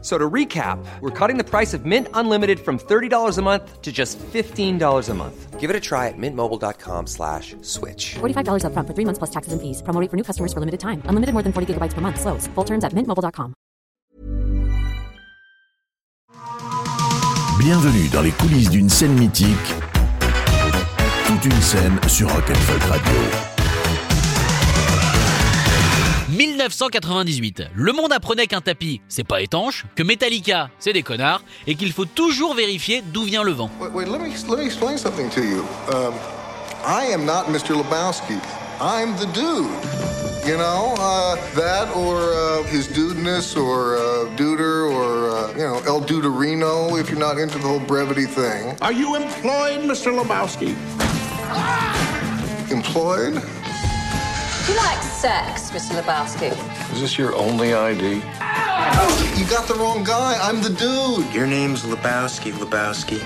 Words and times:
So 0.00 0.16
to 0.16 0.30
recap, 0.30 0.78
we're 1.00 1.10
cutting 1.10 1.38
the 1.38 1.44
price 1.44 1.74
of 1.74 1.84
Mint 1.84 2.06
Unlimited 2.14 2.60
from 2.60 2.78
$30 2.78 3.36
a 3.36 3.42
month 3.42 3.82
to 3.82 3.90
just 3.90 4.16
$15 4.32 5.08
a 5.08 5.14
month. 5.14 5.58
Give 5.58 5.70
it 5.70 5.74
a 5.74 5.80
try 5.80 6.06
at 6.06 6.14
mintmobile.com 6.16 7.08
slash 7.08 7.56
switch. 7.62 8.14
$45 8.20 8.62
upfront 8.62 8.86
for 8.86 8.94
three 8.94 9.04
months 9.04 9.18
plus 9.18 9.30
taxes 9.30 9.52
and 9.52 9.60
fees. 9.60 9.82
Promo 9.82 10.00
rate 10.00 10.08
for 10.08 10.16
new 10.16 10.22
customers 10.22 10.52
for 10.52 10.60
limited 10.60 10.78
time. 10.78 11.02
Unlimited 11.06 11.32
more 11.34 11.42
than 11.42 11.52
40 11.52 11.74
gigabytes 11.74 11.94
per 11.94 12.00
month. 12.00 12.20
Slows. 12.20 12.46
Full 12.54 12.64
terms 12.64 12.84
at 12.84 12.92
mintmobile.com. 12.94 13.54
Bienvenue 17.58 18.08
dans 18.12 18.22
les 18.22 18.30
coulisses 18.30 18.70
d'une 18.70 18.88
scène 18.88 19.18
mythique. 19.18 19.74
Toute 21.26 21.44
une 21.44 21.60
scène 21.60 21.98
sur 22.06 22.32
Rock'n'Folk 22.32 22.82
Radio. 22.84 23.57
1998, 26.68 27.62
le 27.74 27.92
monde 27.92 28.12
apprenait 28.12 28.46
qu'un 28.46 28.60
tapis, 28.60 29.00
c'est 29.08 29.26
pas 29.26 29.40
étanche, 29.40 29.86
que 29.96 30.02
Metallica, 30.02 30.68
c'est 30.78 30.92
des 30.92 31.02
connards, 31.02 31.42
et 31.66 31.74
qu'il 31.74 31.92
faut 31.92 32.04
toujours 32.04 32.54
vérifier 32.54 33.02
d'où 33.02 33.22
vient 33.22 33.42
le 33.42 33.52
vent. 33.52 33.70
Wait, 33.80 33.88
wait, 33.94 34.04
let 34.06 34.18
me 34.18 34.28
let 34.28 34.58
me 34.58 34.64
explain 34.66 34.98
something 34.98 35.30
to 35.30 35.40
you. 35.40 35.64
Um, 35.90 36.12
I 36.84 37.06
am 37.12 37.24
not 37.24 37.46
Mr. 37.48 37.74
Lebowski. 37.74 38.38
I'm 38.80 39.16
the 39.16 39.26
dude. 39.32 39.70
You 40.46 40.56
know, 40.58 40.94
uh, 40.98 41.36
that 41.54 41.88
or 41.96 42.32
uh, 42.32 42.62
his 42.64 42.86
dudeness 42.86 43.56
or 43.56 43.96
uh, 43.96 44.36
duder 44.36 44.90
or, 44.90 45.30
uh, 45.30 45.52
you 45.52 45.64
know, 45.64 45.80
El 45.86 46.02
Duderino 46.02 46.98
if 47.00 47.08
you're 47.10 47.18
not 47.18 47.38
into 47.38 47.58
the 47.58 47.66
whole 47.66 47.80
brevity 47.80 48.26
thing. 48.26 48.76
Are 48.82 48.92
you 48.92 49.16
employed, 49.16 49.80
Mr. 49.80 50.12
Lebowski? 50.12 50.76
Employed? 52.70 53.42
Do 54.68 54.74
you 54.74 54.80
like 54.80 55.02
sex, 55.02 55.70
Mr. 55.70 55.98
Lebowski? 55.98 56.52
Is 56.92 57.00
this 57.00 57.16
your 57.16 57.34
only 57.34 57.72
ID? 57.72 58.20
Oh, 58.38 59.27
You 59.38 59.44
got 59.44 59.68
the 59.68 59.74
wrong 59.74 60.02
guy. 60.02 60.36
I'm 60.42 60.60
the 60.60 60.68
dude. 60.68 61.32
Your 61.32 61.46
name's 61.46 61.84
Lebowski, 61.84 62.50
Lebowski. 62.58 63.20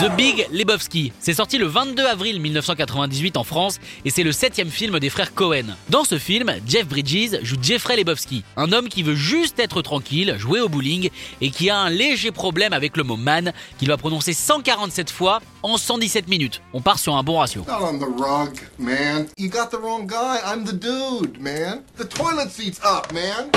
The 0.00 0.08
Big 0.16 0.46
Lebowski, 0.52 1.12
c'est 1.18 1.34
sorti 1.34 1.58
le 1.58 1.66
22 1.66 2.06
avril 2.06 2.40
1998 2.40 3.36
en 3.36 3.42
France 3.42 3.80
et 4.04 4.10
c'est 4.10 4.22
le 4.22 4.30
septième 4.30 4.70
film 4.70 5.00
des 5.00 5.10
frères 5.10 5.34
Cohen. 5.34 5.74
Dans 5.88 6.04
ce 6.04 6.16
film, 6.16 6.52
Jeff 6.64 6.86
Bridges 6.86 7.40
joue 7.42 7.56
Jeffrey 7.60 7.96
Lebowski, 7.96 8.44
un 8.56 8.70
homme 8.72 8.88
qui 8.88 9.02
veut 9.02 9.16
juste 9.16 9.58
être 9.58 9.82
tranquille, 9.82 10.36
jouer 10.38 10.60
au 10.60 10.68
bowling 10.68 11.10
et 11.40 11.50
qui 11.50 11.70
a 11.70 11.78
un 11.78 11.90
léger 11.90 12.30
problème 12.30 12.72
avec 12.72 12.96
le 12.96 13.02
mot 13.02 13.16
man 13.16 13.52
qu'il 13.78 13.88
va 13.88 13.96
prononcer 13.96 14.32
147 14.32 15.10
fois 15.10 15.40
en 15.62 15.76
117 15.76 16.28
minutes. 16.28 16.62
On 16.72 16.80
part 16.80 16.98
sur 16.98 17.16
un 17.16 17.22
bon 17.22 17.38
ratio. 17.38 17.64
Not 17.66 17.84
on 17.84 17.98
the 17.98 18.04
rug, 18.04 18.60
man. 18.78 19.26
You 19.36 19.50
got 19.50 19.70
the 19.70 19.80
wrong 19.80 20.06
guy. 20.06 20.38
I'm 20.44 20.64
the 20.64 20.72
dude, 20.72 21.40
man. 21.40 21.82
The 21.98 22.08
toilet 22.08 22.50
seat's 22.50 22.80
up, 22.84 23.12
man. 23.12 23.50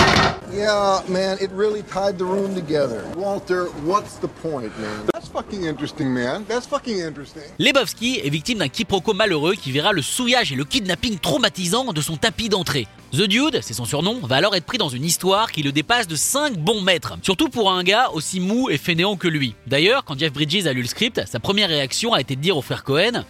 Yeah, 0.51 1.01
man, 1.07 1.37
it 1.43 1.51
really 1.51 1.83
tied 1.83 2.17
the 2.17 2.25
room 2.25 2.55
together. 2.55 3.03
Walter, 3.15 3.65
what's 3.85 4.15
the 4.19 4.27
point, 4.27 4.71
man? 4.79 5.05
That's 5.13 5.27
fucking 5.27 5.65
interesting, 5.65 6.13
man. 6.13 6.45
That's 6.47 6.65
fucking 6.65 6.99
interesting. 6.99 7.43
Lebowski 7.59 8.19
est 8.23 8.29
victime 8.29 8.59
d'un 8.59 8.69
quiproquo 8.69 9.13
malheureux 9.13 9.55
qui 9.55 9.71
verra 9.71 9.91
le 9.91 10.01
souillage 10.01 10.51
et 10.51 10.55
le 10.55 10.63
kidnapping 10.63 11.19
traumatisant 11.19 11.91
de 11.91 12.01
son 12.01 12.15
tapis 12.17 12.49
d'entrée. 12.49 12.87
The 13.11 13.27
Dude, 13.27 13.59
c'est 13.61 13.73
son 13.73 13.85
surnom, 13.85 14.19
va 14.23 14.37
alors 14.37 14.55
être 14.55 14.65
pris 14.65 14.77
dans 14.77 14.89
une 14.89 15.03
histoire 15.03 15.51
qui 15.51 15.61
le 15.61 15.71
dépasse 15.71 16.07
de 16.07 16.15
5 16.15 16.57
bons 16.57 16.81
mètres. 16.81 17.15
Surtout 17.21 17.49
pour 17.49 17.71
un 17.71 17.83
gars 17.83 18.09
aussi 18.11 18.39
mou 18.39 18.69
et 18.69 18.77
fainéant 18.77 19.17
que 19.17 19.27
lui. 19.27 19.53
D'ailleurs, 19.67 20.03
quand 20.03 20.17
Jeff 20.17 20.33
Bridges 20.33 20.65
a 20.65 20.73
lu 20.73 20.81
le 20.81 20.87
script, 20.87 21.21
sa 21.27 21.39
première 21.39 21.69
réaction 21.69 22.13
a 22.13 22.21
été 22.21 22.35
de 22.35 22.41
dire 22.41 22.57
aux 22.57 22.61
frères 22.61 22.83
Cohen 22.83 23.11
Non 23.13 23.23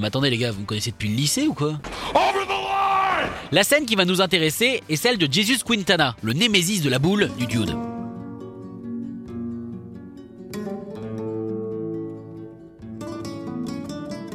mais 0.00 0.06
attendez 0.06 0.30
les 0.30 0.38
gars, 0.38 0.50
vous 0.50 0.60
me 0.60 0.66
connaissez 0.66 0.92
depuis 0.92 1.08
le 1.08 1.16
lycée 1.16 1.46
ou 1.46 1.54
quoi? 1.54 1.78
La 3.50 3.64
scène 3.64 3.86
qui 3.86 3.96
va 3.96 4.04
nous 4.04 4.20
intéresser 4.20 4.82
est 4.88 4.96
celle 4.96 5.16
de 5.16 5.26
Jesus 5.30 5.58
Quintana, 5.66 6.16
le 6.22 6.32
némésis 6.34 6.82
de 6.82 6.90
la 6.90 6.98
boule 6.98 7.30
du 7.38 7.46
Dude. 7.46 7.74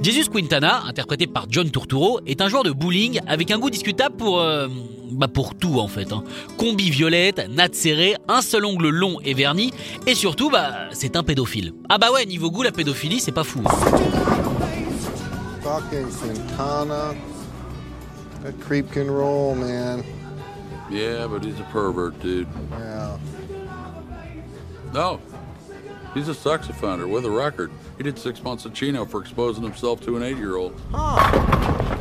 Jesus 0.01 0.29
Quintana, 0.29 0.81
interprété 0.87 1.27
par 1.27 1.45
John 1.49 1.69
Turturro, 1.69 2.19
est 2.25 2.41
un 2.41 2.49
joueur 2.49 2.63
de 2.63 2.71
bowling 2.71 3.19
avec 3.27 3.51
un 3.51 3.59
goût 3.59 3.69
discutable 3.69 4.15
pour... 4.17 4.39
euh, 4.41 4.67
bah 5.11 5.27
pour 5.27 5.53
tout 5.55 5.79
en 5.79 5.87
fait. 5.87 6.11
hein. 6.11 6.23
Combi 6.57 6.89
violette, 6.89 7.47
natte 7.49 7.75
serrée, 7.75 8.15
un 8.27 8.41
seul 8.41 8.65
ongle 8.65 8.89
long 8.89 9.19
et 9.23 9.33
verni, 9.35 9.71
et 10.07 10.15
surtout, 10.15 10.49
bah, 10.49 10.89
c'est 10.91 11.15
un 11.15 11.23
pédophile. 11.23 11.73
Ah 11.87 11.97
bah 11.99 12.11
ouais, 12.11 12.25
niveau 12.25 12.49
goût, 12.51 12.63
la 12.63 12.71
pédophilie, 12.71 13.19
c'est 13.19 13.31
pas 13.31 13.43
fou. 13.43 13.61
hein. 13.65 13.71
That 18.43 18.59
creep 18.59 18.91
can 18.91 19.09
roll, 19.09 19.55
man. 19.55 20.03
Yeah, 20.89 21.27
but 21.27 21.45
he's 21.45 21.57
a 21.59 21.63
pervert, 21.71 22.19
dude. 22.21 22.47
Yeah. 22.71 23.17
No. 24.93 25.19
He's 26.13 26.27
a 26.27 26.33
sex 26.33 26.67
offender 26.69 27.07
with 27.07 27.25
a 27.25 27.31
record. 27.31 27.71
He 27.97 28.03
did 28.03 28.19
six 28.19 28.43
months 28.43 28.65
of 28.65 28.73
Chino 28.73 29.05
for 29.05 29.21
exposing 29.21 29.63
himself 29.63 30.01
to 30.01 30.17
an 30.17 30.23
eight 30.23 30.37
year 30.37 30.57
old. 30.57 30.73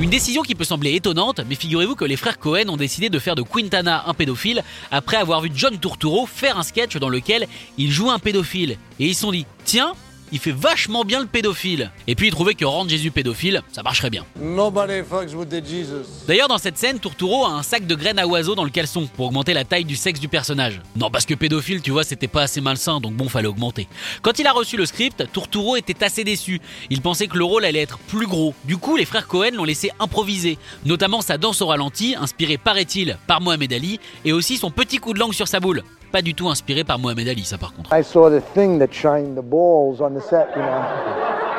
Une 0.00 0.10
décision 0.10 0.42
qui 0.42 0.56
peut 0.56 0.64
sembler 0.64 0.94
étonnante, 0.94 1.40
mais 1.48 1.54
figurez-vous 1.54 1.94
que 1.94 2.04
les 2.04 2.16
frères 2.16 2.40
Cohen 2.40 2.68
ont 2.68 2.76
décidé 2.76 3.08
de 3.08 3.18
faire 3.20 3.36
de 3.36 3.42
Quintana 3.42 4.02
un 4.06 4.14
pédophile 4.14 4.64
après 4.90 5.18
avoir 5.18 5.42
vu 5.42 5.50
John 5.54 5.78
Turturro 5.78 6.26
faire 6.26 6.58
un 6.58 6.64
sketch 6.64 6.96
dans 6.96 7.08
lequel 7.08 7.46
il 7.78 7.90
joue 7.92 8.10
un 8.10 8.18
pédophile. 8.18 8.78
Et 8.98 9.06
ils 9.06 9.14
se 9.14 9.20
sont 9.20 9.30
dit, 9.30 9.46
tiens, 9.64 9.92
il 10.32 10.38
fait 10.38 10.52
vachement 10.52 11.04
bien 11.04 11.20
le 11.20 11.26
pédophile. 11.26 11.90
Et 12.06 12.14
puis 12.14 12.28
ils 12.28 12.30
trouvaient 12.30 12.54
que 12.54 12.64
rendre 12.64 12.90
Jésus 12.90 13.10
pédophile, 13.10 13.62
ça 13.70 13.82
marcherait 13.82 14.10
bien. 14.10 14.24
Nobody 14.40 15.02
fucks 15.08 15.34
with 15.34 15.50
the 15.50 15.64
Jesus. 15.64 16.26
D'ailleurs, 16.26 16.48
dans 16.48 16.58
cette 16.58 16.78
scène, 16.78 16.98
Turturro 16.98 17.44
a 17.44 17.50
un 17.50 17.62
sac 17.62 17.86
de 17.86 17.94
graines 17.94 18.18
à 18.18 18.26
oiseaux 18.26 18.54
dans 18.54 18.64
le 18.64 18.70
caleçon 18.70 19.08
pour 19.16 19.26
augmenter 19.26 19.54
la 19.54 19.64
taille 19.64 19.84
du 19.84 19.94
sexe 19.94 20.18
du 20.18 20.28
personnage. 20.28 20.80
Non, 20.96 21.10
parce 21.10 21.26
que 21.26 21.34
pédophile, 21.34 21.82
tu 21.82 21.90
vois, 21.90 22.04
c'était 22.04 22.28
pas 22.28 22.42
assez 22.42 22.60
malsain, 22.60 23.00
donc 23.00 23.12
bon, 23.12 23.28
fallait 23.28 23.48
augmenter. 23.48 23.86
Quand 24.22 24.38
il 24.38 24.46
a 24.46 24.52
reçu 24.52 24.76
le 24.76 24.86
script, 24.86 25.24
Turturro 25.32 25.76
était 25.76 26.02
assez 26.02 26.24
déçu. 26.24 26.60
Il 26.90 27.02
pensait 27.02 27.26
que 27.26 27.36
le 27.36 27.44
rôle 27.44 27.64
allait 27.64 27.82
être 27.82 27.98
plus 27.98 28.26
gros. 28.26 28.54
Du 28.64 28.78
coup, 28.78 28.96
les 28.96 29.04
frères 29.04 29.26
Cohen 29.26 29.50
l'ont 29.54 29.64
laissé 29.64 29.90
improviser, 30.00 30.58
notamment 30.84 31.20
sa 31.20 31.38
danse 31.38 31.60
au 31.60 31.66
ralenti, 31.66 32.16
inspirée, 32.18 32.58
paraît-il, 32.58 33.18
par 33.26 33.40
Mohamed 33.40 33.72
Ali, 33.72 34.00
et 34.24 34.32
aussi 34.32 34.56
son 34.56 34.70
petit 34.70 34.98
coup 34.98 35.12
de 35.12 35.18
langue 35.18 35.34
sur 35.34 35.48
sa 35.48 35.60
boule. 35.60 35.82
Pas 36.12 36.22
du 36.22 36.34
tout 36.34 36.48
inspiré 36.48 36.84
par 36.84 36.98
Mohamed 36.98 37.26
Ali, 37.26 37.42
ça 37.42 37.56
par 37.56 37.72
contre. 37.74 37.90
I 37.92 38.02
saw 38.02 38.28
the 38.28 38.42
thing 38.54 38.78
that 38.78 38.92
shined 38.92 39.34
the 39.34 39.42
balls 39.42 40.00
on 40.00 40.14
the 40.14 40.20
set, 40.20 40.50
you 40.54 40.62
know. 40.62 40.84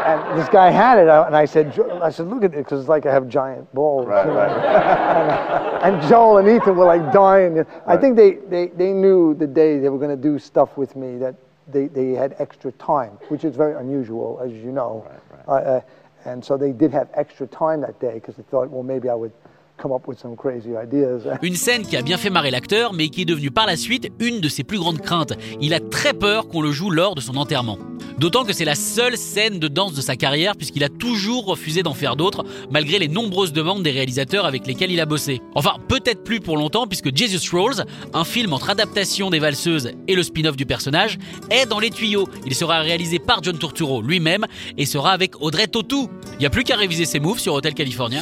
And 0.05 0.37
this 0.37 0.49
guy 0.49 0.69
had 0.69 0.99
it, 0.99 1.07
and 1.07 1.35
I 1.35 1.45
said, 1.45 1.73
I 2.03 2.11
said, 2.11 2.27
look 2.27 2.43
at 2.43 2.53
it, 2.53 2.57
because 2.57 2.81
it's 2.81 2.89
like 2.89 3.05
I 3.05 3.13
have 3.13 3.29
giant 3.29 3.73
balls. 3.73 4.05
you 4.05 4.33
know. 4.33 4.39
and, 5.81 5.95
and 5.95 6.09
Joel 6.09 6.39
and 6.39 6.49
Ethan 6.49 6.75
were 6.75 6.85
like 6.85 7.13
dying. 7.13 7.65
I 7.87 7.95
think 7.97 8.17
they, 8.17 8.33
they, 8.49 8.67
they 8.67 8.91
knew 8.91 9.33
the 9.33 9.47
day 9.47 9.79
they 9.79 9.89
were 9.89 9.97
going 9.97 10.15
to 10.15 10.21
do 10.21 10.37
stuff 10.39 10.77
with 10.77 10.95
me 10.95 11.17
that 11.17 11.35
they, 11.71 11.87
they 11.87 12.11
had 12.11 12.35
extra 12.37 12.73
time, 12.73 13.11
which 13.29 13.45
is 13.45 13.55
very 13.55 13.75
unusual, 13.79 14.41
as 14.43 14.51
you 14.51 14.71
know. 14.73 15.07
Uh, 15.47 15.51
uh, 15.51 15.81
and 16.25 16.43
so 16.43 16.57
they 16.57 16.73
did 16.73 16.91
have 16.91 17.09
extra 17.13 17.47
time 17.47 17.81
that 17.81 17.99
day 17.99 18.15
because 18.15 18.35
they 18.35 18.43
thought, 18.43 18.69
well, 18.69 18.83
maybe 18.83 19.09
I 19.09 19.15
would 19.15 19.31
Une 21.41 21.55
scène 21.55 21.83
qui 21.83 21.97
a 21.97 22.01
bien 22.01 22.17
fait 22.17 22.29
marrer 22.29 22.51
l'acteur, 22.51 22.93
mais 22.93 23.09
qui 23.09 23.21
est 23.23 23.25
devenue 23.25 23.51
par 23.51 23.65
la 23.65 23.75
suite 23.75 24.11
une 24.19 24.39
de 24.39 24.47
ses 24.47 24.63
plus 24.63 24.77
grandes 24.77 25.01
craintes. 25.01 25.33
Il 25.61 25.73
a 25.73 25.79
très 25.79 26.13
peur 26.13 26.47
qu'on 26.47 26.61
le 26.61 26.71
joue 26.71 26.89
lors 26.89 27.15
de 27.15 27.21
son 27.21 27.35
enterrement. 27.37 27.77
D'autant 28.17 28.43
que 28.43 28.53
c'est 28.53 28.65
la 28.65 28.75
seule 28.75 29.17
scène 29.17 29.59
de 29.59 29.67
danse 29.67 29.93
de 29.93 30.01
sa 30.01 30.15
carrière, 30.15 30.55
puisqu'il 30.55 30.83
a 30.83 30.89
toujours 30.89 31.45
refusé 31.45 31.83
d'en 31.83 31.93
faire 31.93 32.15
d'autres, 32.15 32.45
malgré 32.69 32.99
les 32.99 33.07
nombreuses 33.07 33.53
demandes 33.53 33.83
des 33.83 33.91
réalisateurs 33.91 34.45
avec 34.45 34.67
lesquels 34.67 34.91
il 34.91 34.99
a 34.99 35.05
bossé. 35.05 35.41
Enfin, 35.55 35.73
peut-être 35.87 36.23
plus 36.23 36.39
pour 36.39 36.57
longtemps, 36.57 36.87
puisque 36.87 37.15
Jesus 37.15 37.49
Rolls, 37.51 37.83
un 38.13 38.23
film 38.23 38.53
entre 38.53 38.69
adaptation 38.69 39.29
des 39.29 39.39
valseuses 39.39 39.91
et 40.07 40.15
le 40.15 40.23
spin-off 40.23 40.55
du 40.55 40.65
personnage, 40.65 41.17
est 41.49 41.65
dans 41.65 41.79
les 41.79 41.89
tuyaux. 41.89 42.27
Il 42.45 42.53
sera 42.53 42.79
réalisé 42.79 43.19
par 43.19 43.41
John 43.41 43.57
Turturro 43.57 44.01
lui-même 44.01 44.45
et 44.77 44.85
sera 44.85 45.11
avec 45.11 45.41
Audrey 45.41 45.67
Tautou. 45.67 46.09
Il 46.33 46.39
n'y 46.39 46.45
a 46.45 46.49
plus 46.49 46.63
qu'à 46.63 46.75
réviser 46.75 47.05
ses 47.05 47.19
moves 47.19 47.39
sur 47.39 47.53
Hotel 47.53 47.73
California. 47.73 48.21